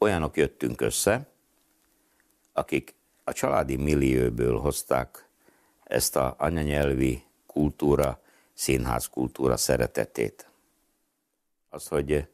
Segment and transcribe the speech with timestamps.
[0.00, 1.26] olyanok jöttünk össze,
[2.52, 5.28] akik a családi millióből hozták
[5.84, 8.20] ezt a anyanyelvi kultúra,
[8.54, 10.50] színház kultúra szeretetét.
[11.68, 12.26] Az, hogy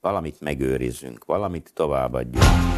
[0.00, 2.75] valamit megőrizzünk, valamit továbbadjunk.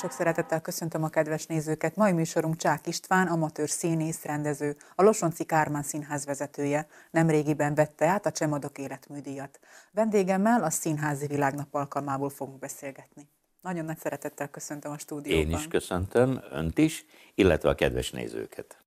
[0.00, 1.96] Sok szeretettel köszöntöm a kedves nézőket.
[1.96, 6.88] Mai műsorunk Csák István, amatőr színész, rendező, a Losonci Kármán Színház vezetője.
[7.10, 9.60] Nemrégiben vette át a Csemadok életműdíjat.
[9.92, 13.28] Vendégemmel a Színházi Világnap alkalmából fogunk beszélgetni.
[13.60, 15.50] Nagyon nagy szeretettel köszöntöm a stúdióban.
[15.50, 18.84] Én is köszöntöm, önt is, illetve a kedves nézőket.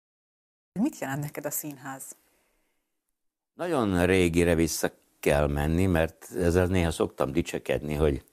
[0.79, 2.03] Mit jelent neked a színház?
[3.53, 8.23] Nagyon régire vissza kell menni, mert ezzel néha szoktam dicsekedni, hogy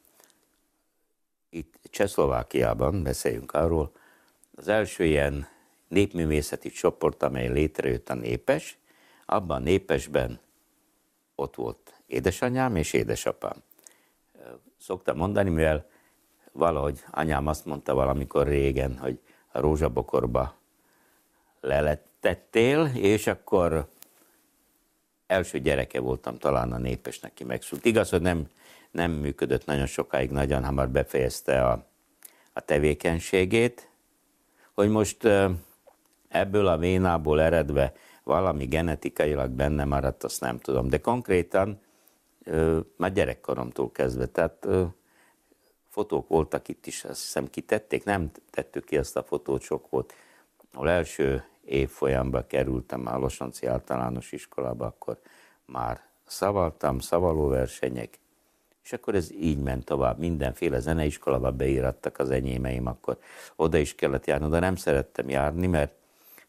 [1.51, 3.93] itt Csehszlovákiában, beszéljünk arról,
[4.55, 5.49] az első ilyen
[5.89, 8.79] népművészeti csoport, amely létrejött a Népes,
[9.27, 10.41] abban a Népesben
[11.35, 13.63] ott volt édesanyám és édesapám.
[14.79, 15.89] Szoktam mondani, mivel
[16.53, 19.19] valahogy anyám azt mondta valamikor régen, hogy
[19.53, 20.55] a rózsabokorba
[21.61, 23.89] lelettettél, és akkor
[25.27, 27.85] első gyereke voltam talán a népesnek, ki megszült.
[27.85, 28.49] Igaz, hogy nem
[28.91, 31.87] nem működött nagyon sokáig, nagyon hamar befejezte a,
[32.53, 33.91] a tevékenységét,
[34.75, 35.29] hogy most
[36.29, 37.93] ebből a vénából eredve
[38.25, 40.89] valami genetikailag benne maradt, azt nem tudom.
[40.89, 41.81] De konkrétan
[42.97, 44.67] már gyerekkoromtól kezdve, tehát
[45.89, 50.15] fotók voltak itt is, azt hiszem kitették, nem tettük ki azt a fotót, sok volt.
[50.73, 55.19] Ahol első évfolyamba kerültem a Losonci általános iskolába, akkor
[55.65, 58.19] már szavaltam, szavalóversenyek,
[58.85, 60.19] és akkor ez így ment tovább.
[60.19, 63.19] Mindenféle zeneiskolába beírattak az enyémeim, akkor
[63.57, 65.93] oda is kellett járni, de nem szerettem járni, mert,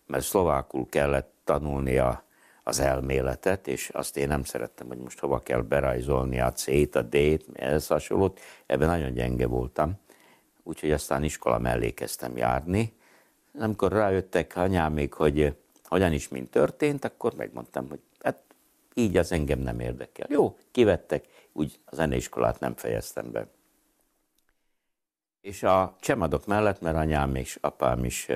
[0.06, 2.24] mert szlovákul kellett tanulni a,
[2.64, 7.02] az elméletet, és azt én nem szerettem, hogy most hova kell berajzolni a C-t, a
[7.02, 8.40] D-t, ez hasonlót.
[8.66, 9.94] Ebben nagyon gyenge voltam.
[10.64, 12.94] Úgyhogy aztán iskola mellé kezdtem járni.
[13.60, 18.00] Amikor rájöttek anyámék, hogy hogyan is, mint történt, akkor megmondtam, hogy
[18.94, 20.28] így az engem nem érdekel.
[20.30, 23.48] Jó, kivettek, úgy a zeneiskolát nem fejeztem be.
[25.42, 28.28] És a csemadok mellett, mert anyám és apám is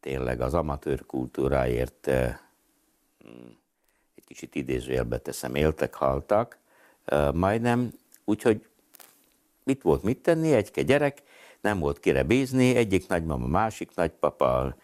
[0.00, 3.46] tényleg az amatőr kultúráért mm,
[4.14, 6.58] egy kicsit idézőjelbe teszem, éltek, haltak,
[7.32, 7.92] majdnem,
[8.24, 8.66] úgyhogy
[9.62, 11.22] mit volt mit tenni, egyke gyerek,
[11.60, 14.76] nem volt kire bízni, egyik nagymama, másik nagypapa,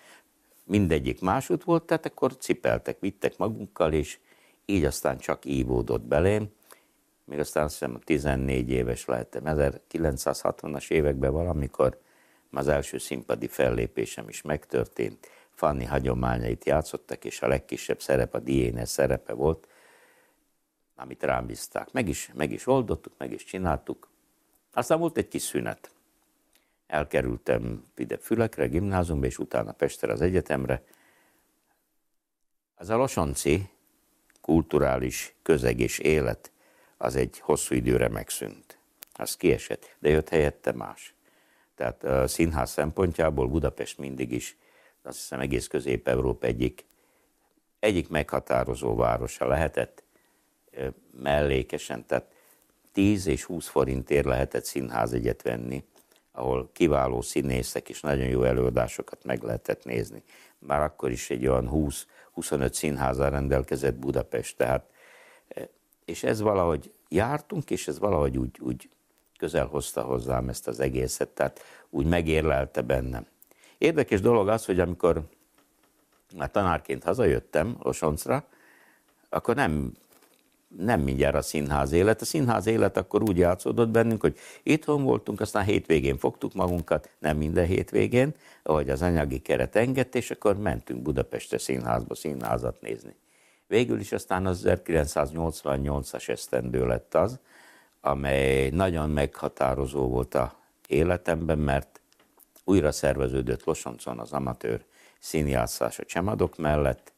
[0.64, 4.18] mindegyik másút volt, tehát akkor cipeltek, vittek magunkkal, és
[4.70, 6.50] így aztán csak ívódott belém
[7.30, 12.00] még aztán azt hiszem 14 éves lehettem, 1960-as években valamikor
[12.50, 18.88] az első színpadi fellépésem is megtörtént, Fanni hagyományait játszottak, és a legkisebb szerep a Diénes
[18.88, 19.68] szerepe volt,
[20.94, 21.92] amit rám bízták.
[21.92, 24.08] Meg is, meg is oldottuk, meg is csináltuk.
[24.72, 25.90] Aztán volt egy kis szünet.
[26.86, 30.82] Elkerültem ide Fülekre, gimnáziumba, és utána Pestre az egyetemre.
[32.76, 33.68] Ez a Losonci
[34.40, 36.52] kulturális közeg és élet
[36.96, 38.78] az egy hosszú időre megszűnt.
[39.12, 41.14] Az kiesett, de jött helyette más.
[41.74, 44.56] Tehát a színház szempontjából Budapest mindig is,
[45.02, 46.84] azt hiszem egész Közép-Európa egyik,
[47.78, 50.02] egyik meghatározó városa lehetett
[51.10, 52.32] mellékesen, tehát
[52.92, 55.84] 10 és 20 forintért lehetett színházegyet venni,
[56.32, 60.22] ahol kiváló színészek és nagyon jó előadásokat meg lehetett nézni.
[60.58, 61.68] Már akkor is egy olyan
[62.36, 64.90] 20-25 színházal rendelkezett Budapest, tehát
[66.04, 68.90] és ez valahogy jártunk, és ez valahogy úgy, úgy
[69.38, 71.60] közel hozta hozzám ezt az egészet, tehát
[71.90, 73.26] úgy megérlelte bennem.
[73.78, 75.22] Érdekes dolog az, hogy amikor
[76.36, 78.44] már tanárként hazajöttem Losoncra,
[79.28, 79.92] akkor nem,
[80.76, 82.20] nem mindjárt a színház élet.
[82.20, 87.36] A színház élet akkor úgy játszódott bennünk, hogy itthon voltunk, aztán hétvégén fogtuk magunkat, nem
[87.36, 93.14] minden hétvégén, ahogy az anyagi keret engedte, és akkor mentünk Budapestre színházba színházat nézni.
[93.66, 97.38] Végül is aztán az 1988-as esztendő lett az,
[98.00, 100.54] amely nagyon meghatározó volt a
[100.86, 102.00] életemben, mert
[102.64, 104.84] újra szerveződött Losoncon az amatőr
[105.18, 107.12] színjátszás a csemadok mellett.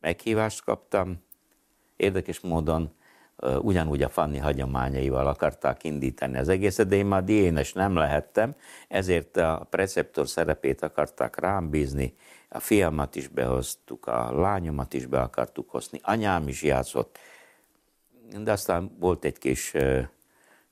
[0.00, 1.22] Meghívást kaptam,
[1.96, 2.94] érdekes módon
[3.60, 8.54] ugyanúgy a Fanni hagyományaival akarták indítani az egészet, de én már diénes nem lehettem,
[8.88, 12.14] ezért a preceptor szerepét akarták rám bízni,
[12.48, 17.18] a fiamat is behoztuk, a lányomat is be akartuk hozni, anyám is játszott,
[18.42, 19.74] de aztán volt egy kis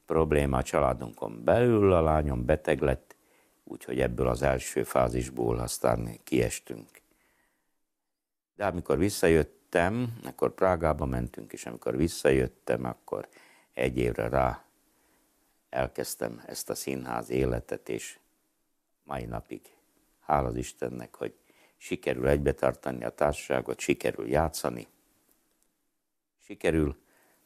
[0.06, 3.16] probléma a családunkon belül, a lányom beteg lett,
[3.64, 6.88] úgyhogy ebből az első fázisból aztán kiestünk.
[8.56, 8.99] De amikor
[9.70, 13.28] visszajöttem, akkor Prágába mentünk, és amikor visszajöttem, akkor
[13.72, 14.64] egy évre rá
[15.69, 18.19] elkezdtem ezt a színház életet, és
[19.05, 19.61] mai napig
[20.20, 21.34] hála az Istennek, hogy
[21.76, 24.88] sikerül egybetartani a társaságot, sikerül játszani,
[26.44, 26.96] sikerül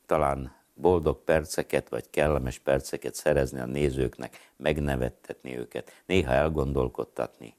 [0.07, 7.55] talán boldog perceket, vagy kellemes perceket szerezni a nézőknek, megnevettetni őket, néha elgondolkodtatni.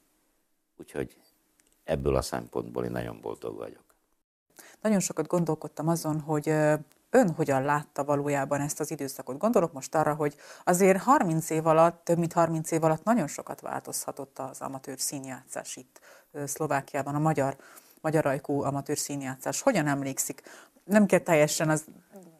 [0.77, 1.17] Úgyhogy
[1.83, 3.84] ebből a szempontból én nagyon boldog vagyok.
[4.85, 6.47] Nagyon sokat gondolkodtam azon, hogy
[7.09, 9.37] ön hogyan látta valójában ezt az időszakot?
[9.37, 13.61] Gondolok most arra, hogy azért 30 év alatt, több mint 30 év alatt nagyon sokat
[13.61, 15.99] változhatott az amatőr színjátszás itt
[16.45, 17.55] Szlovákiában, a magyar,
[18.01, 19.61] magyar ajkú amatőr színjátszás.
[19.61, 20.41] Hogyan emlékszik?
[20.83, 21.85] Nem kell teljesen az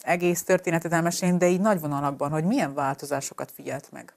[0.01, 4.13] egész történetet elmesélni, de így nagy vonalakban, hogy milyen változásokat figyelt meg?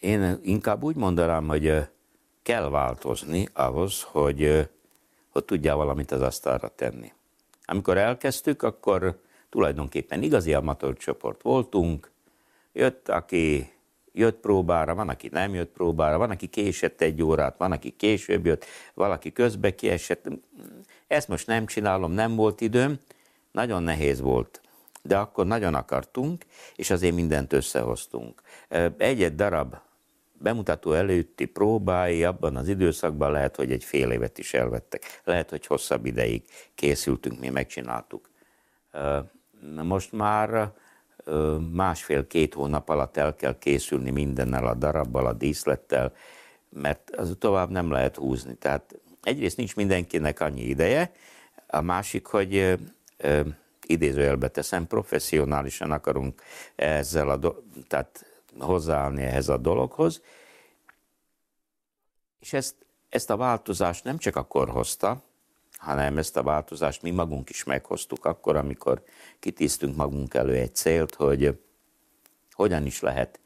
[0.00, 1.88] Én inkább úgy mondanám, hogy
[2.42, 4.68] kell változni ahhoz, hogy,
[5.34, 7.12] hogy tudjál valamit az asztalra tenni.
[7.64, 12.10] Amikor elkezdtük, akkor tulajdonképpen igazi amatőr csoport voltunk,
[12.72, 13.72] jött, aki
[14.12, 18.46] jött próbára, van, aki nem jött próbára, van, aki késett egy órát, van, aki később
[18.46, 18.64] jött,
[18.94, 20.28] valaki közbe kiesett.
[21.06, 22.98] Ezt most nem csinálom, nem volt időm,
[23.52, 24.60] nagyon nehéz volt.
[25.02, 26.44] De akkor nagyon akartunk,
[26.76, 28.42] és azért mindent összehoztunk.
[28.96, 29.76] Egy-egy darab
[30.44, 35.20] bemutató előtti próbái abban az időszakban lehet, hogy egy fél évet is elvettek.
[35.24, 36.42] Lehet, hogy hosszabb ideig
[36.74, 38.30] készültünk, mi megcsináltuk.
[39.82, 40.72] Most már
[41.72, 46.12] másfél-két hónap alatt el kell készülni mindennel, a darabbal, a díszlettel,
[46.68, 48.54] mert az tovább nem lehet húzni.
[48.54, 51.12] Tehát egyrészt nincs mindenkinek annyi ideje,
[51.66, 52.78] a másik, hogy
[53.86, 56.42] idézőjelbe teszem, professzionálisan akarunk
[56.76, 60.22] ezzel a do- tehát hozzáállni ehhez a dologhoz.
[62.40, 62.74] És ezt,
[63.08, 65.22] ezt a változást nem csak akkor hozta,
[65.76, 69.02] hanem ezt a változást mi magunk is meghoztuk akkor, amikor
[69.40, 71.60] kitíztünk magunk elő egy célt, hogy
[72.52, 73.40] hogyan is lehet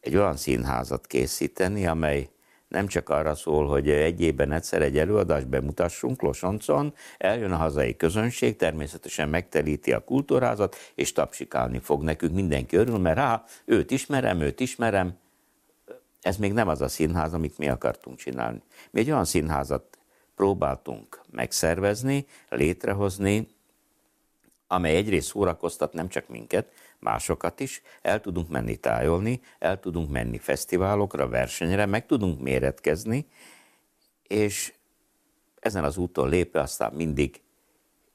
[0.00, 2.30] egy olyan színházat készíteni, amely
[2.68, 7.96] nem csak arra szól, hogy egy évben egyszer egy előadást bemutassunk Losoncon, eljön a hazai
[7.96, 14.40] közönség, természetesen megtelíti a kultúrázat, és tapsikálni fog nekünk, mindenki örül, mert rá, őt ismerem,
[14.40, 15.16] őt ismerem.
[16.20, 18.62] Ez még nem az a színház, amit mi akartunk csinálni.
[18.90, 19.98] Mi egy olyan színházat
[20.34, 23.48] próbáltunk megszervezni, létrehozni,
[24.66, 30.38] amely egyrészt szórakoztat nem csak minket, másokat is, el tudunk menni tájolni, el tudunk menni
[30.38, 33.26] fesztiválokra, versenyre, meg tudunk méretkezni,
[34.22, 34.72] és
[35.60, 37.40] ezen az úton lépve aztán mindig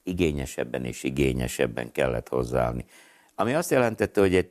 [0.04, 2.86] igényesebben és igényesebben kellett hozzáállni.
[3.36, 4.50] Ami azt jelentette, hogy egy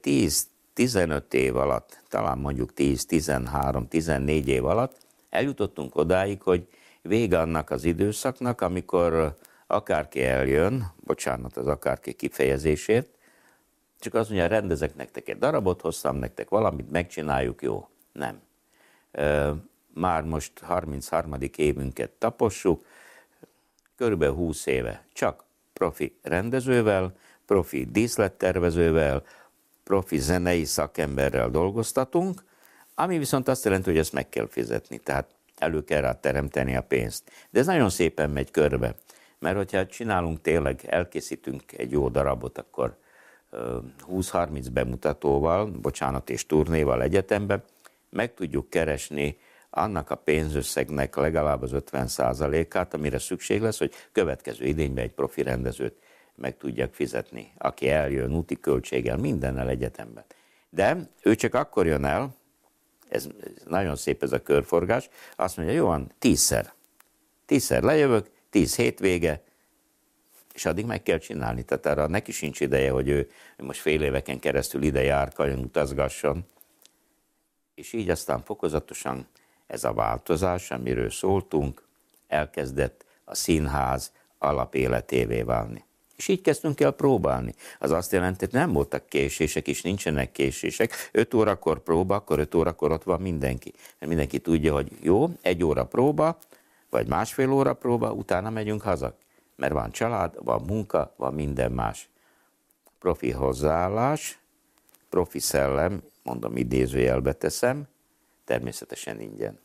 [0.76, 4.96] 10-15 év alatt, talán mondjuk 10-13-14 év alatt
[5.31, 6.67] eljutottunk odáig, hogy
[7.02, 9.37] vége annak az időszaknak, amikor
[9.67, 13.08] akárki eljön, bocsánat az akárki kifejezésért,
[14.02, 17.88] csak azt mondja, rendezek nektek egy darabot, hoztam nektek valamit, megcsináljuk, jó.
[18.12, 18.40] Nem.
[19.94, 21.37] Már most 33.
[21.56, 22.84] évünket tapossuk,
[23.96, 27.16] körülbelül 20 éve csak profi rendezővel,
[27.46, 29.22] profi díszlettervezővel,
[29.84, 32.44] profi zenei szakemberrel dolgoztatunk,
[32.94, 36.82] ami viszont azt jelenti, hogy ezt meg kell fizetni, tehát elő kell rá teremteni a
[36.82, 37.31] pénzt.
[37.50, 38.94] De ez nagyon szépen megy körbe,
[39.38, 43.00] mert hogyha csinálunk tényleg, elkészítünk egy jó darabot, akkor
[43.52, 47.62] 20-30 bemutatóval, bocsánat, és turnéval egyetemben
[48.10, 49.38] meg tudjuk keresni
[49.70, 55.96] annak a pénzösszegnek legalább az 50%-át, amire szükség lesz, hogy következő idényben egy profi rendezőt
[56.34, 60.24] meg tudjak fizetni, aki eljön úti költséggel, mindennel egyetemben.
[60.70, 62.34] De ő csak akkor jön el,
[63.08, 66.72] ez, ez nagyon szép ez a körforgás, azt mondja, jó van, tízszer.
[67.46, 69.42] Tízszer lejövök, tíz hétvége,
[70.54, 71.62] és addig meg kell csinálni.
[71.62, 76.44] Tehát arra neki sincs ideje, hogy ő, most fél éveken keresztül ide járkáljon, utazgasson.
[77.74, 79.26] És így aztán fokozatosan
[79.66, 81.82] ez a változás, amiről szóltunk,
[82.28, 85.84] elkezdett a színház alapéletévé válni.
[86.16, 87.54] És így kezdtünk el próbálni.
[87.78, 91.08] Az azt jelenti, hogy nem voltak késések, és nincsenek késések.
[91.12, 93.72] 5 órakor próba, akkor 5 órakor ott van mindenki.
[93.98, 96.38] Mert mindenki tudja, hogy jó, egy óra próba,
[96.90, 99.16] vagy másfél óra próba, utána megyünk haza
[99.62, 102.08] mert van család, van munka, van minden más.
[102.98, 104.38] Profi hozzáállás,
[105.08, 107.88] profi szellem, mondom idézőjelbe teszem,
[108.44, 109.58] természetesen ingyen.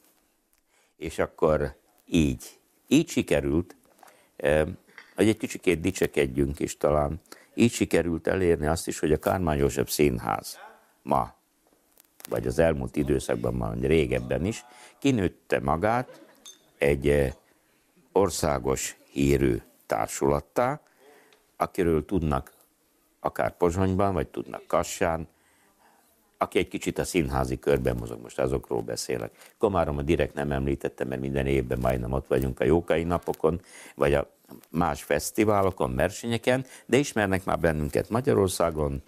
[0.98, 1.76] És akkor
[2.06, 3.76] így, így sikerült,
[5.16, 7.22] hogy egy kicsikét dicsekedjünk is talán,
[7.54, 10.58] így sikerült elérni azt is, hogy a Kármán József Színház
[11.02, 11.34] ma
[12.30, 14.66] vagy az elmúlt időszakban, vagy régebben is,
[15.00, 16.22] kinőtte magát
[16.78, 17.34] egy
[18.12, 20.82] országos hírű társulattá,
[21.56, 22.52] akiről tudnak
[23.20, 25.28] akár Pozsonyban, vagy tudnak Kassán,
[26.38, 29.54] aki egy kicsit a színházi körben mozog, most azokról beszélek.
[29.58, 33.62] Komárom a direkt nem említettem, mert minden évben majdnem ott vagyunk a Jókai napokon,
[33.96, 34.30] vagy a
[34.70, 39.04] más fesztiválokon, versenyeken, de ismernek már bennünket Magyarországon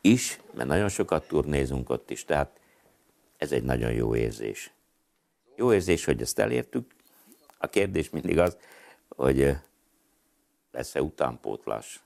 [0.00, 2.60] is, mert nagyon sokat turnézunk ott is, tehát
[3.36, 4.72] ez egy nagyon jó érzés.
[5.56, 6.90] Jó érzés, hogy ezt elértük.
[7.58, 8.56] A kérdés mindig az,
[9.08, 9.56] hogy
[10.76, 12.00] lesz-e utánpótlás,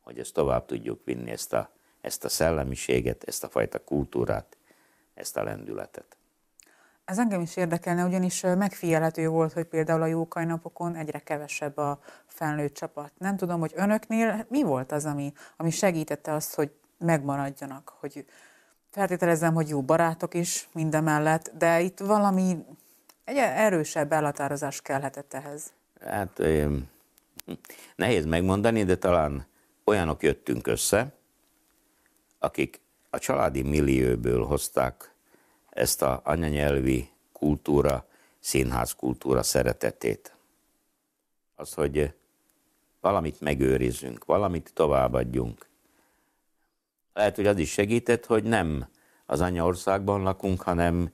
[0.00, 4.56] hogy ezt tovább tudjuk vinni, ezt a, ezt a szellemiséget, ezt a fajta kultúrát,
[5.14, 6.16] ezt a lendületet.
[7.04, 11.98] Ez engem is érdekelne, ugyanis megfigyelhető volt, hogy például a jókai napokon egyre kevesebb a
[12.26, 13.12] felnőtt csapat.
[13.18, 18.24] Nem tudom, hogy önöknél mi volt az, ami, ami segítette azt, hogy megmaradjanak, hogy
[18.90, 22.64] feltételezem, hogy jó barátok is mindemellett, de itt valami
[23.24, 25.72] egy erősebb elhatározás kellhetett ehhez.
[26.00, 26.38] Hát
[27.96, 29.46] nehéz megmondani, de talán
[29.84, 31.12] olyanok jöttünk össze,
[32.38, 32.80] akik
[33.10, 35.14] a családi millióből hozták
[35.70, 40.34] ezt a anyanyelvi kultúra, színház kultúra szeretetét.
[41.54, 42.12] Az, hogy
[43.00, 45.68] valamit megőrizzünk, valamit továbbadjunk.
[47.14, 48.88] Lehet, hogy az is segített, hogy nem
[49.26, 51.12] az anyaországban lakunk, hanem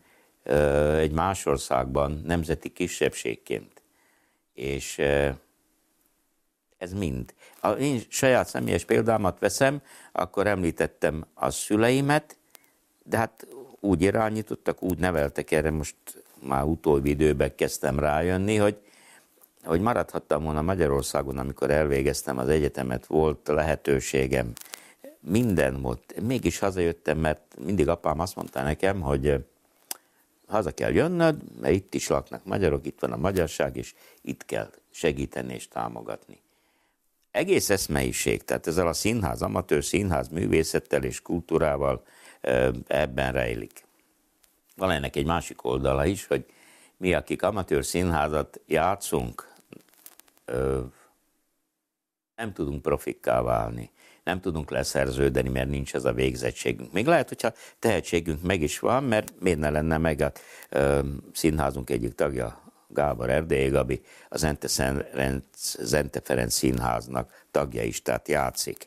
[0.96, 3.82] egy más országban, nemzeti kisebbségként.
[4.54, 5.30] És ö,
[6.78, 7.34] ez mind.
[7.60, 12.36] Ha én saját személyes példámat veszem, akkor említettem a szüleimet,
[13.02, 13.46] de hát
[13.80, 15.96] úgy irányítottak, úgy neveltek erre, most
[16.42, 18.76] már utóbbi időben kezdtem rájönni, hogy,
[19.64, 24.52] hogy maradhattam volna Magyarországon, amikor elvégeztem az egyetemet, volt lehetőségem,
[25.20, 26.14] minden volt.
[26.22, 29.44] Mégis hazajöttem, mert mindig apám azt mondta nekem, hogy
[30.46, 34.70] haza kell jönnöd, mert itt is laknak magyarok, itt van a magyarság, és itt kell
[34.90, 36.44] segíteni és támogatni
[37.36, 42.04] egész eszmeiség, tehát ezzel a színház, amatőr színház művészettel és kultúrával
[42.86, 43.84] ebben rejlik.
[44.76, 46.44] Van ennek egy másik oldala is, hogy
[46.96, 49.54] mi, akik amatőr színházat játszunk,
[52.36, 53.90] nem tudunk profikká válni,
[54.24, 56.92] nem tudunk leszerződeni, mert nincs ez a végzettségünk.
[56.92, 60.32] Még lehet, hogyha tehetségünk meg is van, mert miért ne lenne meg a
[61.32, 64.66] színházunk egyik tagja, Gábor Erdélyi Gabi a Zente,
[65.78, 68.86] Zente Ferenc Színháznak tagja is, tehát játszik.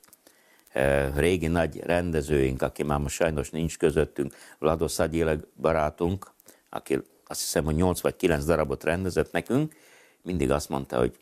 [1.16, 6.32] Régi nagy rendezőink, aki már most sajnos nincs közöttünk, Vlados Szagyileg barátunk,
[6.70, 9.76] aki azt hiszem, hogy 8 vagy 9 darabot rendezett nekünk,
[10.22, 11.18] mindig azt mondta, hogy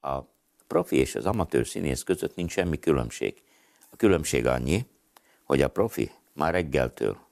[0.00, 0.18] a
[0.66, 3.42] profi és az amatőr színész között nincs semmi különbség.
[3.90, 4.86] A különbség annyi,
[5.44, 7.25] hogy a profi már reggeltől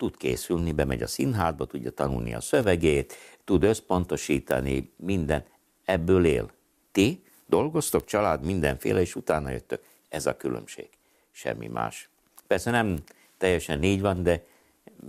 [0.00, 3.14] tud készülni, bemegy a színházba, tudja tanulni a szövegét,
[3.44, 5.44] tud összpontosítani, minden.
[5.84, 6.50] Ebből él.
[6.92, 9.82] Ti dolgoztok, család, mindenféle, és utána jöttök.
[10.08, 10.88] Ez a különbség.
[11.30, 12.08] Semmi más.
[12.46, 12.98] Persze nem
[13.38, 14.44] teljesen így van, de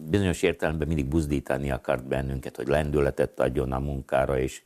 [0.09, 4.61] bizonyos értelemben mindig buzdítani akart bennünket, hogy lendületet adjon a munkára, és,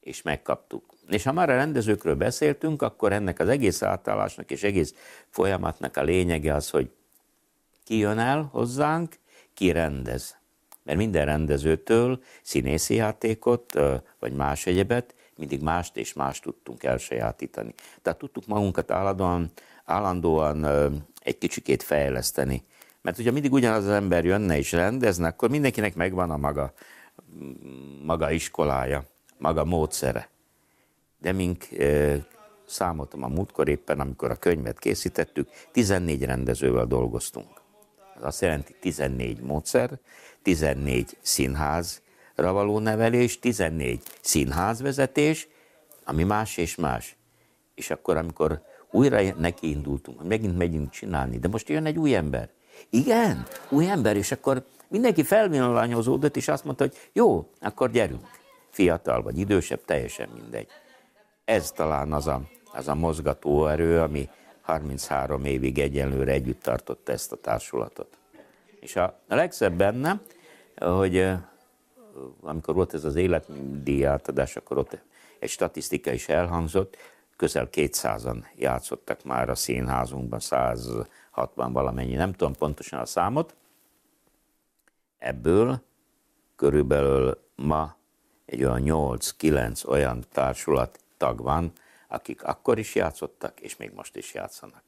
[0.00, 0.84] és megkaptuk.
[1.08, 4.94] És ha már a rendezőkről beszéltünk, akkor ennek az egész átállásnak és egész
[5.30, 6.90] folyamatnak a lényege az, hogy
[7.84, 9.14] ki jön el hozzánk,
[9.56, 10.36] ki rendez.
[10.82, 13.72] Mert minden rendezőtől színészi játékot,
[14.18, 17.74] vagy más egyebet, mindig mást és mást tudtunk elsajátítani.
[18.02, 19.50] Tehát tudtuk magunkat állandóan,
[19.84, 20.64] állandóan
[21.20, 22.64] egy kicsikét fejleszteni.
[23.02, 26.72] Mert hogyha mindig ugyanaz az ember jönne és rendezne, akkor mindenkinek megvan a maga,
[28.04, 29.04] maga iskolája,
[29.38, 30.28] maga módszere.
[31.18, 31.68] De mink
[32.66, 37.64] számoltam a múltkor éppen, amikor a könyvet készítettük, 14 rendezővel dolgoztunk.
[38.16, 39.90] Ez azt jelenti 14 módszer,
[40.42, 45.48] 14 színházra való nevelés, 14 színházvezetés,
[46.04, 47.16] ami más és más.
[47.74, 52.48] És akkor, amikor újra neki indultunk, megint megyünk csinálni, de most jön egy új ember.
[52.90, 58.26] Igen, új ember, és akkor mindenki felvillanyozódott, és azt mondta, hogy jó, akkor gyerünk.
[58.70, 60.66] Fiatal vagy idősebb, teljesen mindegy.
[61.44, 62.42] Ez talán az a,
[62.72, 64.28] az a mozgató erő, ami
[64.66, 68.18] 33 évig egyenlőre együtt tartotta ezt a társulatot.
[68.80, 70.20] És a legszebb benne,
[70.76, 71.32] hogy
[72.40, 74.98] amikor volt ez az életdíj átadás, akkor ott
[75.38, 76.96] egy statisztika is elhangzott,
[77.36, 83.54] közel 200-an játszottak már a színházunkban, 160 valamennyi, nem tudom pontosan a számot.
[85.18, 85.82] Ebből
[86.56, 87.96] körülbelül ma
[88.46, 91.72] egy olyan 8-9 olyan társulat tag van,
[92.06, 94.82] akik akkor is játszottak, és még most is játszanak.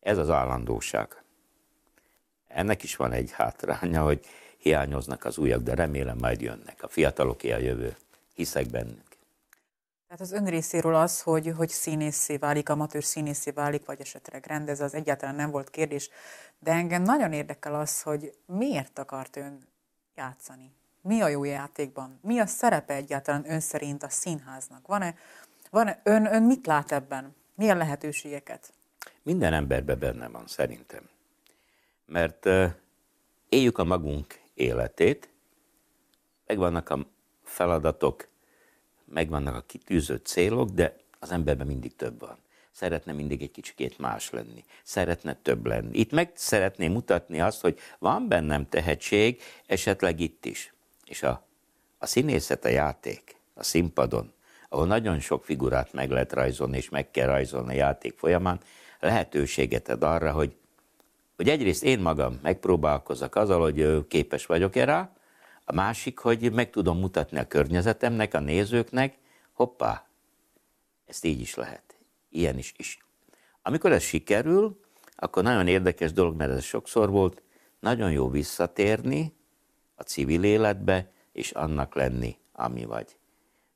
[0.00, 1.22] Ez az állandóság.
[2.48, 4.26] Ennek is van egy hátránya, hogy
[4.58, 6.82] hiányoznak az újak, de remélem majd jönnek.
[6.82, 7.96] A fiataloké a jövő.
[8.34, 9.14] Hiszek bennük.
[10.06, 14.80] Tehát az ön részéről az, hogy, hogy színészé válik, amatőr színészé válik, vagy esetleg rendez,
[14.80, 16.10] az egyáltalán nem volt kérdés.
[16.58, 19.68] De engem nagyon érdekel az, hogy miért akart ön
[20.14, 20.72] játszani?
[21.00, 22.18] Mi a jó játékban?
[22.22, 24.86] Mi a szerepe egyáltalán ön szerint a színháznak?
[24.86, 25.14] Van-e,
[25.74, 27.34] van-e ön, ön mit lát ebben?
[27.54, 28.72] Milyen lehetőségeket?
[29.22, 31.08] Minden emberben benne van, szerintem.
[32.06, 32.72] Mert uh,
[33.48, 35.28] éljük a magunk életét,
[36.46, 37.06] megvannak a
[37.42, 38.28] feladatok,
[39.04, 42.38] megvannak a kitűzött célok, de az emberben mindig több van.
[42.70, 44.64] Szeretne mindig egy kicsikét más lenni.
[44.82, 45.98] Szeretne több lenni.
[45.98, 50.74] Itt meg szeretném mutatni azt, hogy van bennem tehetség, esetleg itt is.
[51.04, 51.46] És a,
[51.98, 54.32] a színészet, a játék, a színpadon,
[54.74, 58.60] ahol nagyon sok figurát meg lehet rajzolni, és meg kell rajzolni a játék folyamán,
[59.00, 60.56] lehetőséget ad arra, hogy,
[61.36, 65.12] hogy egyrészt én magam megpróbálkozok azzal, hogy képes vagyok-e rá,
[65.64, 69.18] a másik, hogy meg tudom mutatni a környezetemnek, a nézőknek,
[69.52, 70.06] hoppá,
[71.06, 71.98] ezt így is lehet.
[72.28, 72.98] Ilyen is is.
[73.62, 74.80] Amikor ez sikerül,
[75.16, 77.42] akkor nagyon érdekes dolog, mert ez sokszor volt,
[77.80, 79.34] nagyon jó visszatérni
[79.94, 83.16] a civil életbe, és annak lenni, ami vagy.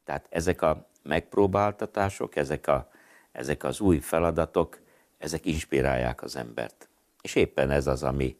[0.08, 2.90] Tehát ezek a megpróbáltatások, ezek, a,
[3.32, 4.80] ezek az új feladatok,
[5.18, 6.88] ezek inspirálják az embert.
[7.22, 8.36] És éppen ez az, ami,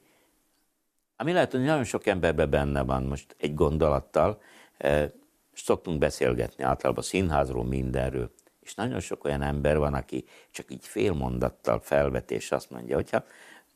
[1.16, 4.42] ami lehet, hogy nagyon sok emberben benne van most egy gondolattal,
[4.76, 5.10] eh,
[5.54, 11.12] szoktunk beszélgetni általában színházról, mindenről, és nagyon sok olyan ember van, aki csak így fél
[11.12, 13.24] mondattal felvet, és azt mondja, hogyha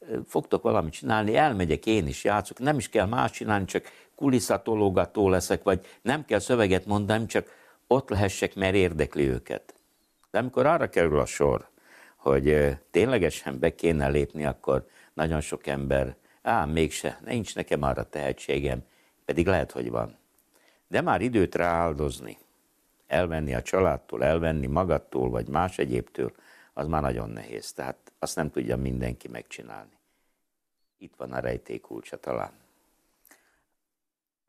[0.00, 3.84] eh, fogtok valamit csinálni, elmegyek én is, játszok, nem is kell más csinálni, csak
[4.14, 7.61] kulisszatologató leszek, vagy nem kell szöveget mondani, csak
[7.92, 9.75] ott lehessek, mert érdekli őket.
[10.30, 11.68] De amikor arra kerül a sor,
[12.16, 18.82] hogy ténylegesen be kéne lépni, akkor nagyon sok ember Ám mégse, nincs nekem arra tehetségem,
[19.25, 20.16] pedig lehet, hogy van.
[20.88, 22.38] De már időt rááldozni,
[23.07, 26.33] elvenni a családtól, elvenni magattól, vagy más egyébtől,
[26.72, 27.72] az már nagyon nehéz.
[27.72, 29.98] Tehát azt nem tudja mindenki megcsinálni.
[30.98, 32.62] Itt van a rejtékulcsa talán.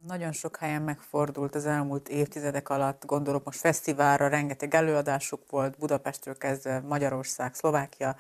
[0.07, 6.37] Nagyon sok helyen megfordult az elmúlt évtizedek alatt, gondolok most fesztiválra, rengeteg előadásuk volt, Budapestről
[6.37, 8.15] kezdve Magyarország, Szlovákia,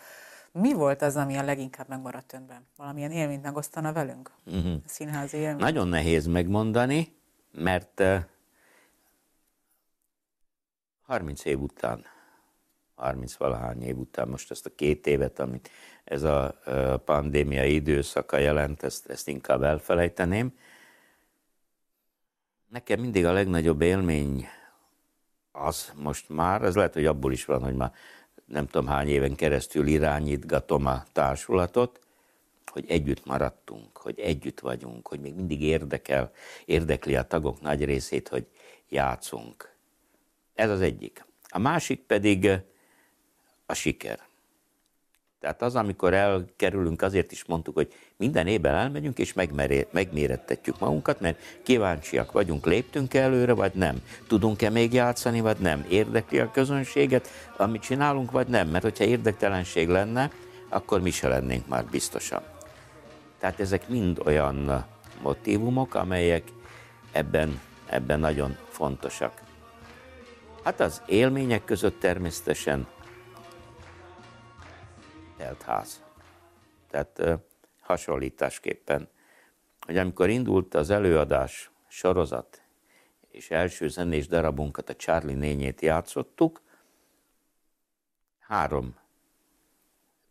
[0.51, 2.67] mi volt az, ami a leginkább megmaradt önben?
[2.77, 4.31] Valamilyen élményt megosztana velünk?
[4.45, 4.73] Uh-huh.
[4.85, 5.59] Színházi élmény?
[5.59, 7.15] Nagyon nehéz megmondani,
[7.51, 8.19] mert uh,
[11.01, 12.05] 30 év után,
[12.95, 15.69] 30 valahány év után, most ezt a két évet, amit
[16.03, 20.53] ez a uh, pandémia időszaka jelent, ezt, ezt inkább elfelejteném.
[22.73, 24.47] Nekem mindig a legnagyobb élmény
[25.51, 27.93] az most már, ez lehet, hogy abból is van, hogy már
[28.45, 31.99] nem tudom hány éven keresztül irányítgatom a társulatot,
[32.65, 36.31] hogy együtt maradtunk, hogy együtt vagyunk, hogy még mindig érdekel,
[36.65, 38.47] érdekli a tagok nagy részét, hogy
[38.89, 39.75] játszunk.
[40.53, 41.25] Ez az egyik.
[41.47, 42.49] A másik pedig
[43.65, 44.19] a siker.
[45.43, 49.33] Tehát az, amikor elkerülünk, azért is mondtuk, hogy minden évben elmegyünk és
[49.91, 54.01] megmérettetjük magunkat, mert kíváncsiak vagyunk, léptünk előre, vagy nem.
[54.27, 55.85] Tudunk-e még játszani, vagy nem.
[55.89, 58.67] Érdekli a közönséget, amit csinálunk, vagy nem.
[58.67, 60.31] Mert hogyha érdektelenség lenne,
[60.69, 62.41] akkor mi se lennénk már biztosan.
[63.39, 64.85] Tehát ezek mind olyan
[65.21, 66.43] motivumok, amelyek
[67.11, 69.41] ebben, ebben nagyon fontosak.
[70.63, 72.87] Hát az élmények között természetesen
[75.43, 76.03] telt ház.
[76.89, 77.41] Tehát
[77.81, 79.09] hasonlításképpen,
[79.79, 82.63] hogy amikor indult az előadás sorozat,
[83.29, 86.61] és első zenés darabunkat, a Charlie nényét játszottuk,
[88.39, 88.97] három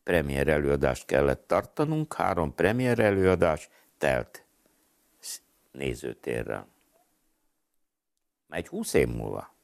[0.03, 4.45] premier előadást kellett tartanunk, három premier előadás telt
[5.71, 6.67] nézőtérrel.
[8.49, 9.55] Egy húsz év múlva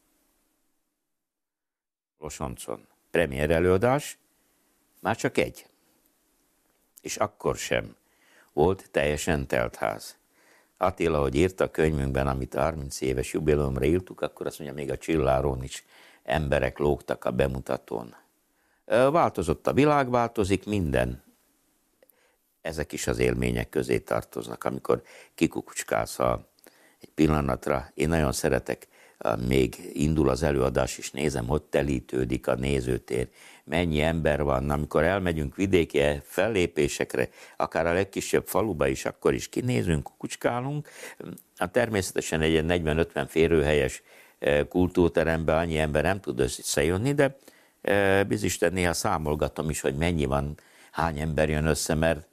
[2.18, 4.18] Losoncon premier előadás,
[5.00, 5.66] már csak egy.
[7.00, 7.96] És akkor sem
[8.52, 10.16] volt teljesen telt ház.
[10.76, 14.90] Attila, hogy írta a könyvünkben, amit a 30 éves jubileumra írtuk, akkor azt mondja, még
[14.90, 15.84] a Csilláron is
[16.22, 18.16] emberek lógtak a bemutatón.
[18.84, 21.22] Változott a világ, változik minden.
[22.60, 25.02] Ezek is az élmények közé tartoznak, amikor
[25.34, 26.48] kikukucskálsz a,
[27.00, 27.90] egy pillanatra.
[27.94, 28.86] Én nagyon szeretek
[29.48, 33.28] még indul az előadás, és nézem, hogy telítődik a nézőtér,
[33.64, 40.08] mennyi ember van, amikor elmegyünk vidéki fellépésekre, akár a legkisebb faluba is, akkor is kinézünk,
[40.18, 40.88] kucskálunk.
[41.56, 44.02] A természetesen egy 40-50 férőhelyes
[44.68, 47.36] kultúrteremben annyi ember nem tud összejönni, de
[48.26, 50.54] bizisten néha számolgatom is, hogy mennyi van,
[50.90, 52.26] hány ember jön össze, mert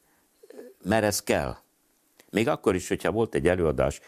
[0.86, 1.58] mert ez kell.
[2.36, 4.02] Még akkor is, hogyha volt egy előadás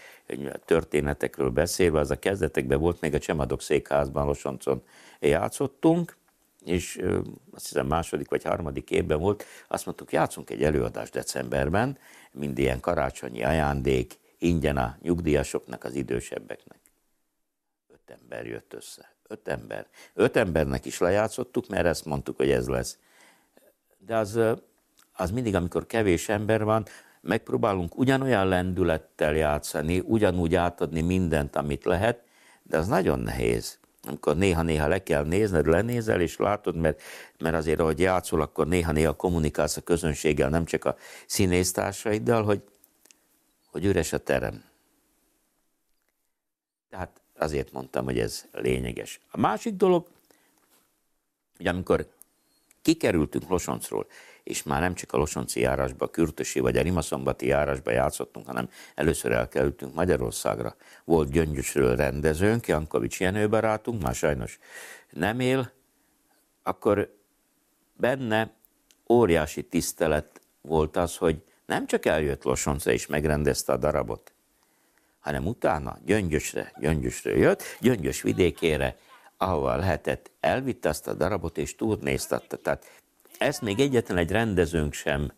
[0.65, 4.83] történetekről beszélve, az a kezdetekben volt, még a Csemadok székházban Losoncon
[5.19, 6.17] játszottunk,
[6.65, 7.01] és
[7.51, 11.97] azt hiszem második vagy harmadik évben volt, azt mondtuk, játszunk egy előadást decemberben,
[12.31, 16.79] mind ilyen karácsonyi ajándék, ingyen a nyugdíjasoknak, az idősebbeknek.
[17.93, 19.13] Öt ember jött össze.
[19.27, 19.87] Öt ember.
[20.13, 22.97] Öt embernek is lejátszottuk, mert ezt mondtuk, hogy ez lesz.
[23.97, 24.39] De az,
[25.13, 26.85] az mindig, amikor kevés ember van,
[27.27, 32.23] megpróbálunk ugyanolyan lendülettel játszani, ugyanúgy átadni mindent, amit lehet,
[32.63, 33.79] de az nagyon nehéz.
[34.03, 37.01] Amikor néha-néha le kell nézned, lenézel, és látod, mert,
[37.39, 42.61] mert azért, ahogy játszol, akkor néha-néha kommunikálsz a közönséggel, nem csak a színésztársaiddal, hogy,
[43.71, 44.63] hogy üres a terem.
[46.89, 49.19] Tehát azért mondtam, hogy ez lényeges.
[49.31, 50.07] A másik dolog,
[51.57, 52.07] hogy amikor
[52.81, 54.07] kikerültünk Losoncról,
[54.47, 59.31] és már nem csak a Losonci járásba, Kürtösi vagy a Rimaszombati járásba játszottunk, hanem először
[59.31, 60.75] elkerültünk Magyarországra.
[61.03, 64.59] Volt Gyöngyösről rendezőnk, Jankovics Jenő barátunk, már sajnos
[65.09, 65.71] nem él,
[66.63, 67.15] akkor
[67.93, 68.53] benne
[69.09, 74.33] óriási tisztelet volt az, hogy nem csak eljött Losonca és megrendezte a darabot,
[75.19, 78.97] hanem utána Gyöngyösre, Gyöngyösre jött, Gyöngyös vidékére,
[79.37, 82.57] ahova lehetett, elvitte azt a darabot és turnéztatta.
[82.57, 82.85] Tehát
[83.37, 85.31] ezt még egyetlen egy rendezőnk sem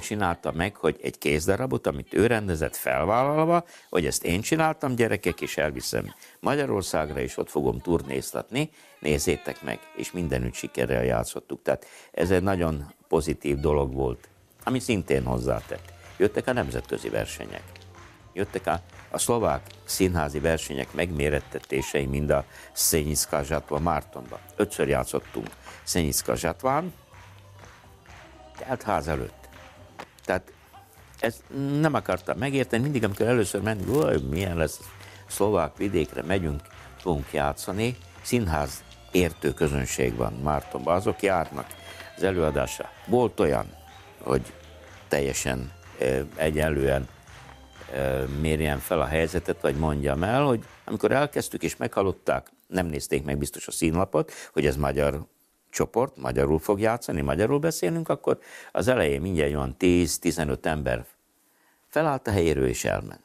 [0.00, 5.56] csinálta meg, hogy egy kézdarabot, amit ő rendezett felvállalva, hogy ezt én csináltam gyerekek, és
[5.56, 11.62] elviszem Magyarországra, és ott fogom turnéztatni, nézzétek meg, és mindenütt sikerrel játszottuk.
[11.62, 14.28] Tehát ez egy nagyon pozitív dolog volt,
[14.64, 15.92] ami szintén hozzátett.
[16.16, 17.62] Jöttek a nemzetközi versenyek.
[18.32, 24.38] Jöttek a, a szlovák színházi versenyek megmérettetései, mind a Szenyiszka Zsatva Mártonba.
[24.56, 25.48] Ötször játszottunk
[25.82, 26.92] Szenyiszka Zsatván,
[28.58, 29.48] telt ház előtt.
[30.24, 30.52] Tehát
[31.20, 31.42] ezt
[31.80, 34.80] nem akartam megérteni, mindig, amikor először mentünk, hogy milyen lesz
[35.26, 36.60] szlovák vidékre, megyünk,
[36.96, 41.66] fogunk játszani, színház értő közönség van Mártonban, azok járnak
[42.16, 42.90] az előadásra.
[43.06, 43.76] Volt olyan,
[44.22, 44.52] hogy
[45.08, 45.72] teljesen
[46.36, 47.08] egyenlően
[48.40, 53.38] mérjen fel a helyzetet, vagy mondjam el, hogy amikor elkezdtük és meghallották, nem nézték meg
[53.38, 55.24] biztos a színlapot, hogy ez magyar
[55.70, 58.38] csoport, magyarul fog játszani, magyarul beszélünk, akkor
[58.72, 61.06] az elején mindjárt olyan 10-15 ember
[61.88, 63.20] felállt a helyéről és elment.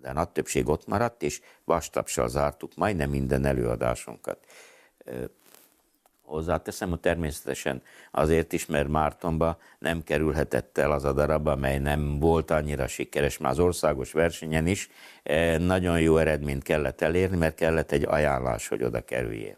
[0.00, 4.38] De a nagy többség ott maradt, és vastapsal zártuk majdnem minden előadásunkat.
[6.22, 12.18] Hozzáteszem, hogy természetesen azért is, mert Mártonba nem kerülhetett el az a darab, amely nem
[12.18, 14.90] volt annyira sikeres, már az országos versenyen is.
[15.58, 19.56] Nagyon jó eredményt kellett elérni, mert kellett egy ajánlás, hogy oda kerüljél.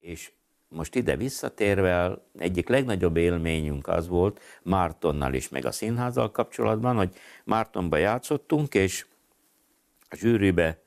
[0.00, 0.32] És
[0.68, 7.14] most ide visszatérve, egyik legnagyobb élményünk az volt Mártonnal is, meg a színházzal kapcsolatban, hogy
[7.44, 9.06] Mártonba játszottunk, és
[10.08, 10.78] a zsűribe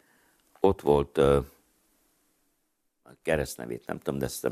[0.59, 1.19] ott volt
[3.21, 4.47] keresztnevét, nem tudom, de ezt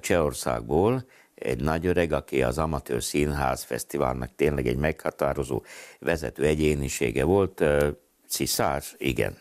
[0.00, 1.04] Csehországból,
[1.34, 5.62] egy nagy öreg, aki az Amatőr Színház Fesztiválnak tényleg egy meghatározó
[5.98, 7.64] vezető egyénisége volt,
[8.28, 9.38] Ciszár, igen.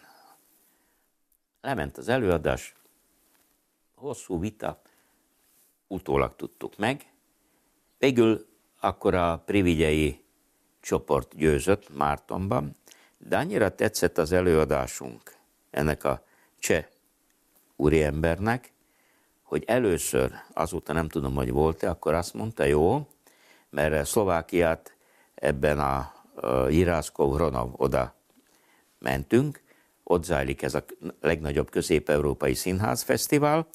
[1.62, 2.76] Lement az előadás,
[3.96, 4.82] hosszú vita,
[5.88, 7.14] utólag tudtuk meg.
[7.98, 8.46] Végül
[8.80, 10.24] akkor a privigyei
[10.82, 12.76] csoport győzött Mártonban,
[13.18, 15.36] de annyira tetszett az előadásunk
[15.70, 16.24] ennek a
[16.60, 16.86] cseh
[17.76, 18.74] úriembernek,
[19.44, 23.08] hogy először, azóta nem tudom, hogy volt-e, akkor azt mondta, jó,
[23.70, 24.96] mert Szlovákiát
[25.36, 26.14] ebben a,
[26.70, 28.16] Jirászkov Hronov oda
[29.00, 29.62] mentünk,
[30.04, 30.84] ott zajlik ez a
[31.22, 33.68] legnagyobb közép-európai színházfesztivál,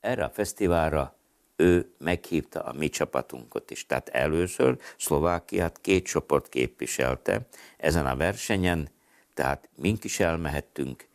[0.00, 1.16] erre a fesztiválra
[1.56, 3.86] ő meghívta a mi csapatunkat is.
[3.86, 8.88] Tehát először Szlovákiát két csoport képviselte ezen a versenyen,
[9.34, 11.06] tehát mink is elmehettünk,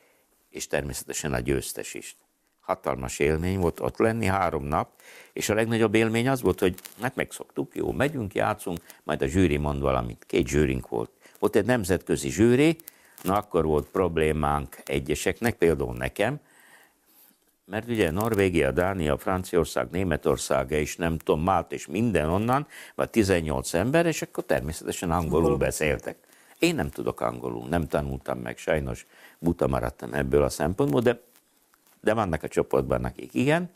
[0.58, 2.18] és természetesen a győztes is.
[2.60, 4.90] Hatalmas élmény volt ott lenni három nap,
[5.34, 9.58] és a legnagyobb élmény az volt, hogy hát megszoktuk, jó, megyünk, játszunk, majd a zsűri
[9.58, 10.24] mond valamit.
[10.28, 11.12] Két zsűrink volt.
[11.40, 12.78] Volt egy nemzetközi zsűri,
[13.24, 16.40] na akkor volt problémánk egyeseknek, például nekem,
[17.66, 23.74] mert ugye Norvégia, Dánia, Franciaország, Németország és nem tudom, Mált és minden onnan, vagy 18
[23.74, 26.18] ember, és akkor természetesen angolul beszéltek.
[26.60, 29.06] Én nem tudok angolul, nem tanultam meg, sajnos
[29.40, 31.22] buta maradtam ebből a szempontból, de,
[32.02, 33.70] de vannak a csoportban, akik igen,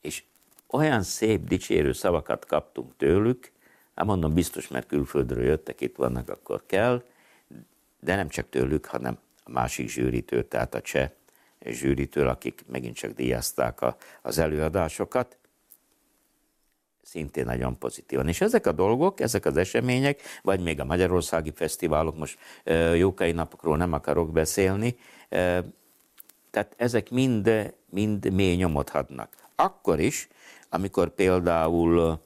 [0.00, 0.24] és
[0.66, 3.52] olyan szép, dicsérő szavakat kaptunk tőlük,
[3.94, 7.02] hát mondom, biztos, mert külföldről jöttek, itt vannak, akkor kell,
[8.00, 11.10] de nem csak tőlük, hanem a másik zsűritől, tehát a cseh
[11.64, 15.36] zsűritől, akik megint csak díjazták a, az előadásokat.
[17.02, 18.28] Szintén nagyon pozitívan.
[18.28, 22.38] És ezek a dolgok, ezek az események, vagy még a Magyarországi Fesztiválok, most
[22.94, 24.96] Jókai napokról nem akarok beszélni,
[26.50, 29.28] tehát ezek mind, mind mély nyomot hadnak.
[29.54, 30.28] Akkor is,
[30.68, 32.20] amikor például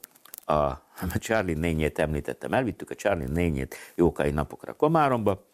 [0.45, 0.53] a,
[1.13, 5.45] a Charlie nényét említettem, elvittük a Charlie nényét Jókai napokra Komáromba,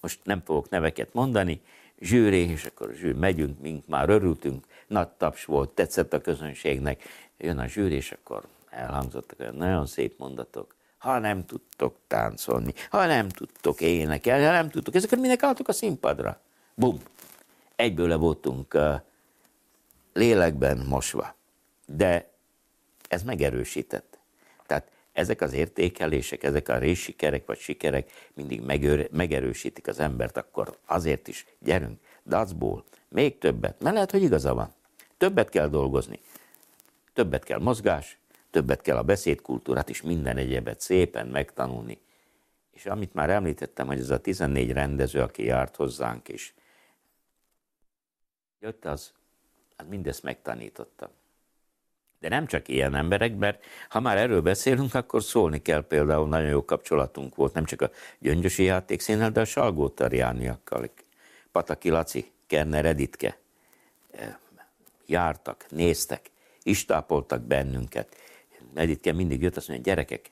[0.00, 1.60] most nem fogok neveket mondani,
[2.00, 7.02] zsűri, és akkor zsűri, megyünk, mink már örültünk, nagy taps volt, tetszett a közönségnek,
[7.40, 10.74] jön a zsűri, és akkor elhangzottak olyan nagyon szép mondatok.
[10.98, 15.72] Ha nem tudtok táncolni, ha nem tudtok énekelni, ha nem tudtok, ezeket minek álltok a
[15.72, 16.40] színpadra.
[16.74, 16.98] Bum!
[17.76, 18.78] Egyből le voltunk
[20.12, 21.34] lélekben mosva.
[21.86, 22.30] De
[23.08, 24.18] ez megerősített.
[24.66, 28.60] Tehát ezek az értékelések, ezek a részsikerek vagy sikerek mindig
[29.10, 34.74] megerősítik az embert, akkor azért is gyerünk, dacból, még többet, mert lehet, hogy igaza van.
[35.18, 36.20] Többet kell dolgozni,
[37.20, 38.18] többet kell mozgás,
[38.50, 42.00] többet kell a beszédkultúrát és minden egyebet szépen megtanulni.
[42.70, 46.52] És amit már említettem, hogy ez a 14 rendező, aki járt hozzánk, és
[48.60, 49.12] jött az,
[49.76, 51.10] hát mindezt megtanította.
[52.18, 56.48] De nem csak ilyen emberek, mert ha már erről beszélünk, akkor szólni kell például, nagyon
[56.48, 60.90] jó kapcsolatunk volt, nem csak a Gyöngyösi játékszínnel, de a Salgó Tarjániakkal,
[61.52, 63.38] Pataki Laci, Kerner Editke,
[64.10, 64.36] eh,
[65.06, 66.30] jártak, néztek,
[66.62, 68.16] istápoltak bennünket.
[68.74, 70.30] Editke mindig jött, azt mondja, gyerekek,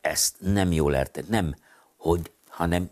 [0.00, 1.54] ezt nem jól érted, nem,
[1.96, 2.90] hogy, hanem,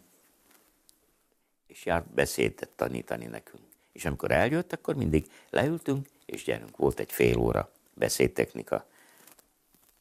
[1.66, 3.62] és járt beszédet tanítani nekünk.
[3.92, 8.86] És amikor eljött, akkor mindig leültünk, és gyerünk, volt egy fél óra beszédtechnika,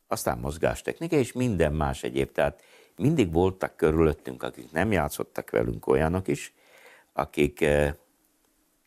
[0.08, 2.32] aztán mozgástechnika, és minden más egyéb.
[2.32, 2.64] Tehát
[2.96, 6.54] mindig voltak körülöttünk, akik nem játszottak velünk olyanok is,
[7.14, 7.94] akik, eh,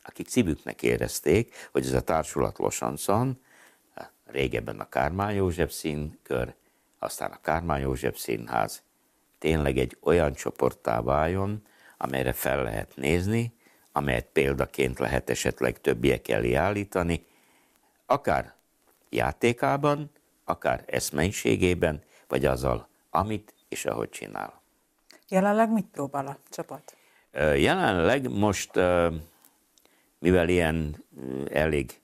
[0.03, 3.41] akik szívüknek érezték, hogy ez a társulat Losancon,
[4.25, 6.55] régebben a Kármán József színkör,
[6.99, 8.83] aztán a Kármán József színház
[9.39, 13.53] tényleg egy olyan csoporttá váljon, amelyre fel lehet nézni,
[13.93, 17.27] amelyet példaként lehet esetleg többiek elé állítani,
[18.07, 18.55] akár
[19.09, 20.11] játékában,
[20.45, 24.63] akár eszmeiségében, vagy azzal, amit és ahogy csinál.
[25.29, 26.97] Jelenleg mit próbál a csapat?
[27.57, 28.71] Jelenleg most,
[30.19, 31.05] mivel ilyen
[31.51, 32.01] elég,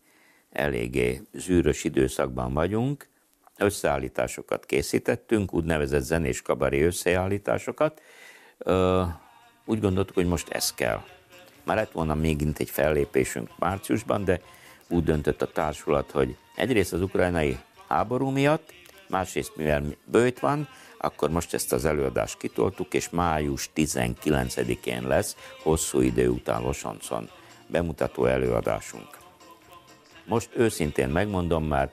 [0.51, 3.09] eléggé zűrös időszakban vagyunk,
[3.57, 8.03] összeállításokat készítettünk, úgynevezett zenés kabari összeállításokat.
[9.65, 11.03] Úgy gondoltuk, hogy most ez kell.
[11.65, 14.41] Már lett volna még egy fellépésünk márciusban, de
[14.89, 17.59] úgy döntött a társulat, hogy egyrészt az ukrajnai
[17.89, 18.73] háború miatt,
[19.09, 26.01] másrészt mivel bőjt van, akkor most ezt az előadást kitoltuk, és május 19-én lesz, hosszú
[26.01, 27.31] idő után Losoncon
[27.67, 29.19] bemutató előadásunk.
[30.31, 31.93] Most őszintén megmondom már,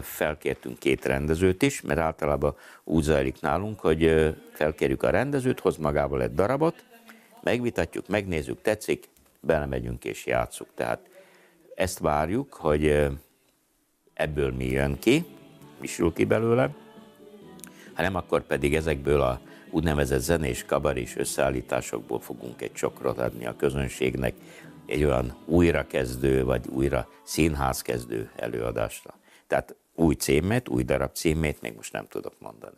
[0.00, 6.22] felkértünk két rendezőt is, mert általában úgy zajlik nálunk, hogy felkérjük a rendezőt, hoz magával
[6.22, 6.84] egy darabot,
[7.42, 9.08] megvitatjuk, megnézzük, tetszik,
[9.40, 10.68] belemegyünk és játszuk.
[10.74, 11.00] Tehát
[11.74, 13.08] ezt várjuk, hogy
[14.14, 15.24] ebből mi jön ki,
[15.80, 16.70] mi sül ki belőle,
[17.94, 24.34] hanem akkor pedig ezekből a úgynevezett zenés kabaris összeállításokból fogunk egy csokrot adni a közönségnek,
[24.86, 29.14] egy olyan újrakezdő, vagy újra színházkezdő előadásra.
[29.46, 32.76] Tehát új címét, új darab címét még most nem tudok mondani.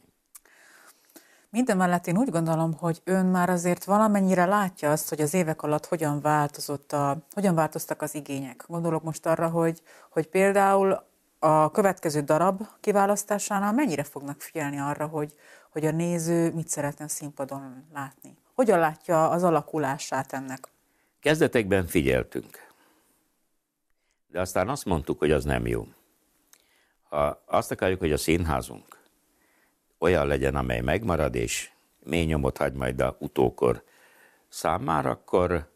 [1.50, 5.86] Mindemellett én úgy gondolom, hogy ön már azért valamennyire látja azt, hogy az évek alatt
[5.86, 8.64] hogyan, változott a, hogyan változtak az igények.
[8.68, 11.04] Gondolok most arra, hogy, hogy például
[11.38, 15.34] a következő darab kiválasztásánál mennyire fognak figyelni arra, hogy,
[15.72, 18.36] hogy a néző mit szeretne a színpadon látni?
[18.54, 20.68] Hogyan látja az alakulását ennek?
[21.26, 22.66] Kezdetekben figyeltünk.
[24.26, 25.86] De aztán azt mondtuk, hogy az nem jó.
[27.08, 28.98] Ha azt akarjuk, hogy a színházunk
[29.98, 31.70] olyan legyen, amely megmarad, és
[32.04, 33.82] mély nyomot hagy majd a utókor
[34.48, 35.70] számára, akkor,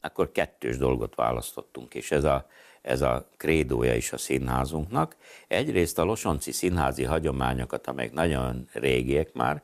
[0.00, 2.48] akkor kettős dolgot választottunk, és ez a,
[2.82, 5.16] ez a krédója is a színházunknak.
[5.48, 9.62] Egyrészt a losonci színházi hagyományokat, amelyek nagyon régiek már,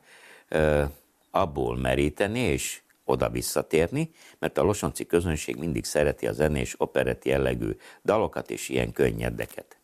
[1.31, 7.75] abból meríteni, és oda visszatérni, mert a losonci közönség mindig szereti a zenés operett jellegű
[8.03, 9.77] dalokat és ilyen könnyedeket.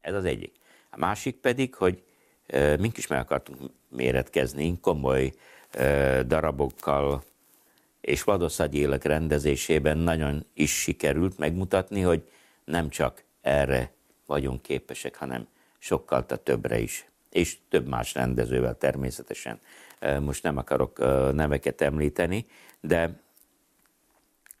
[0.00, 0.52] Ez az egyik.
[0.90, 2.02] A másik pedig, hogy
[2.78, 5.32] mink is meg akartunk méretkezni, komoly
[6.26, 7.24] darabokkal
[8.00, 12.28] és vadoszagy élek rendezésében nagyon is sikerült megmutatni, hogy
[12.64, 13.92] nem csak erre
[14.26, 15.46] vagyunk képesek, hanem
[15.78, 17.06] sokkal többre is.
[17.30, 19.58] És több más rendezővel természetesen.
[20.20, 20.98] Most nem akarok
[21.32, 22.46] neveket említeni,
[22.80, 23.22] de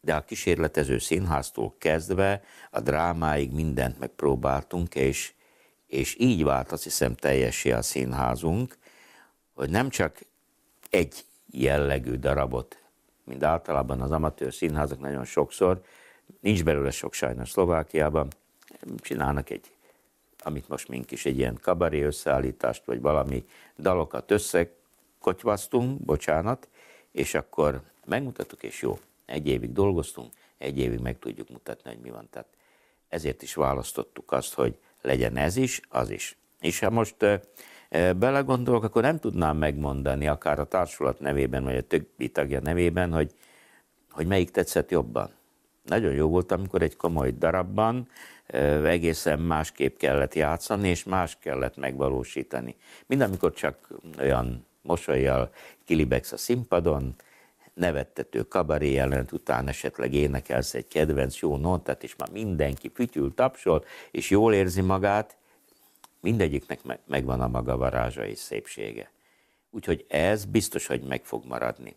[0.00, 5.32] de a kísérletező színháztól kezdve a drámáig mindent megpróbáltunk, és
[5.86, 8.76] és így vált azt hiszem teljessé a színházunk,
[9.54, 10.18] hogy nem csak
[10.90, 12.82] egy jellegű darabot,
[13.24, 15.82] mint általában az amatőr színházak nagyon sokszor,
[16.40, 18.28] nincs belőle sok sajnos Szlovákiában,
[18.96, 19.72] csinálnak egy,
[20.38, 23.44] amit most mink is, egy ilyen kabaré összeállítást, vagy valami
[23.78, 24.30] dalokat
[25.24, 26.68] összekotyvasztunk, bocsánat,
[27.12, 32.10] és akkor megmutattuk, és jó, egy évig dolgoztunk, egy évig meg tudjuk mutatni, hogy mi
[32.10, 32.28] van.
[32.30, 32.48] Tehát
[33.08, 36.36] ezért is választottuk azt, hogy legyen ez is, az is.
[36.60, 37.16] És ha most
[38.16, 43.32] belegondolok, akkor nem tudnám megmondani, akár a társulat nevében, vagy a többi tagja nevében, hogy,
[44.10, 45.30] hogy melyik tetszett jobban.
[45.82, 48.08] Nagyon jó volt, amikor egy komoly darabban
[48.84, 52.76] egészen másképp kellett játszani, és más kellett megvalósítani.
[53.06, 55.52] Mind amikor csak olyan mosolyjal
[55.84, 57.14] kilibegsz a színpadon,
[57.74, 63.84] nevettető kabaré jelenet után esetleg énekelsz egy kedvenc jó notát, és már mindenki fütyül, tapsol,
[64.10, 65.36] és jól érzi magát,
[66.20, 69.10] mindegyiknek megvan a maga varázsa és szépsége.
[69.70, 71.96] Úgyhogy ez biztos, hogy meg fog maradni.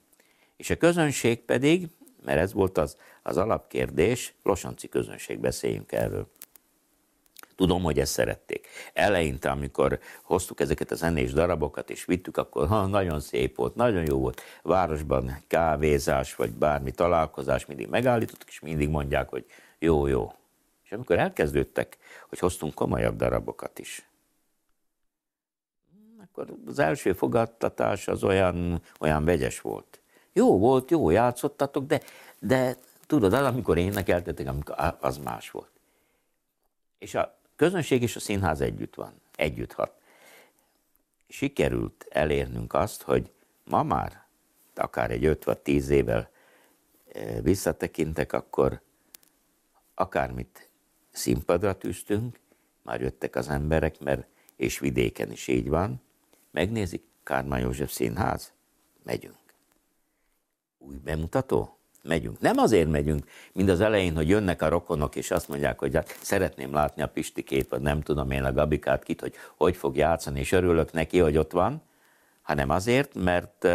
[0.56, 1.88] És a közönség pedig,
[2.26, 6.28] mert ez volt az, az alapkérdés, Losanci közönség, beszéljünk erről.
[7.58, 8.68] Tudom, hogy ezt szerették.
[8.94, 14.06] Eleinte, amikor hoztuk ezeket a zenés darabokat és vittük, akkor ha, nagyon szép volt, nagyon
[14.06, 14.42] jó volt.
[14.62, 19.46] Városban kávézás, vagy bármi találkozás, mindig megállítottak, és mindig mondják, hogy
[19.80, 20.34] jó, jó.
[20.84, 21.98] És amikor elkezdődtek,
[22.30, 24.10] hogy hoztunk komolyabb darabokat is,
[26.24, 30.00] akkor az első fogadtatás az olyan, olyan vegyes volt.
[30.34, 32.02] Jó volt, jó játszottatok, de,
[32.40, 32.76] de
[33.08, 35.70] tudod, az, amikor énekeltetek, amikor az más volt.
[36.98, 40.02] És a közönség és a színház együtt van, együtt hat.
[41.30, 43.32] Sikerült elérnünk azt, hogy
[43.64, 44.26] ma már,
[44.76, 46.30] akár egy 5 vagy 10 évvel
[47.42, 48.82] visszatekintek, akkor
[49.94, 50.70] akármit
[51.12, 52.40] színpadra tűztünk,
[52.82, 56.02] már jöttek az emberek, mert és vidéken is így van,
[56.52, 58.54] megnézik, Kármán József Színház,
[59.04, 59.54] megyünk.
[60.78, 61.77] Új bemutató?
[62.04, 62.40] Megyünk.
[62.40, 66.18] Nem azért megyünk, mint az elején, hogy jönnek a rokonok, és azt mondják, hogy hát
[66.22, 70.40] szeretném látni a Pistikét, vagy nem tudom én a Gabikát kit, hogy hogy fog játszani,
[70.40, 71.82] és örülök neki, hogy ott van,
[72.42, 73.68] hanem azért, mert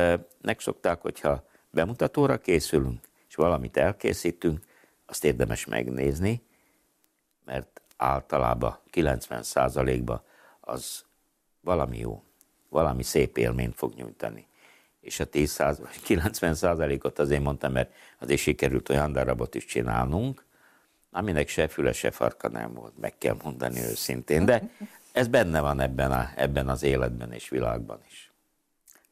[0.42, 4.64] megszokták, hogyha bemutatóra készülünk, és valamit elkészítünk,
[5.06, 6.42] azt érdemes megnézni,
[7.44, 10.22] mert általában 90%-ban
[10.60, 11.04] az
[11.60, 12.22] valami jó,
[12.68, 14.46] valami szép élményt fog nyújtani
[15.02, 20.44] és a 10 vagy 90 százalékot azért mondtam, mert azért sikerült olyan darabot is csinálnunk,
[21.10, 24.70] aminek se füle, se farka nem volt, meg kell mondani őszintén, de
[25.12, 28.32] ez benne van ebben, a, ebben az életben és világban is.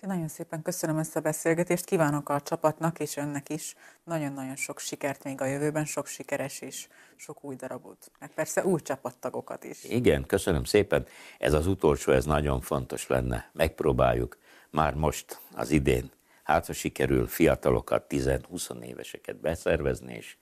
[0.02, 3.74] Én nagyon szépen köszönöm ezt a beszélgetést, kívánok a csapatnak és önnek is
[4.04, 8.80] nagyon-nagyon sok sikert még a jövőben, sok sikeres és sok új darabot, meg persze új
[8.80, 9.84] csapattagokat is.
[9.84, 11.06] Igen, köszönöm szépen.
[11.38, 13.50] Ez az utolsó, ez nagyon fontos lenne.
[13.52, 14.38] Megpróbáljuk
[14.70, 16.10] már most, az idén,
[16.42, 20.36] hát ha sikerül fiatalokat, 10-20 éveseket beszervezni, és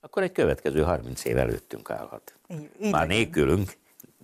[0.00, 2.38] akkor egy következő 30 év előttünk állhat.
[2.48, 3.72] Így, így már nélkülünk,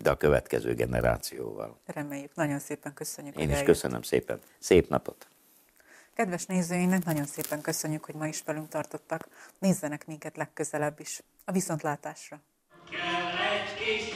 [0.02, 1.78] de a következő generációval.
[1.84, 2.34] Reméljük.
[2.34, 3.36] Nagyon szépen köszönjük.
[3.36, 3.66] Én is eljött.
[3.66, 4.40] köszönöm szépen.
[4.58, 5.26] Szép napot!
[6.14, 9.28] Kedves nézőinknek nagyon szépen köszönjük, hogy ma is velünk tartottak.
[9.58, 11.22] Nézzenek minket legközelebb is.
[11.44, 12.40] A viszontlátásra!
[12.90, 14.14] Kell egy kis